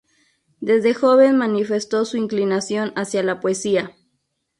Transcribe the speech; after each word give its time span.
Desde 0.61 0.95
joven 0.95 1.37
manifestó 1.37 2.05
su 2.05 2.17
inclinación 2.17 2.91
hacia 2.95 3.21
la 3.21 3.39
poesía. 3.39 3.93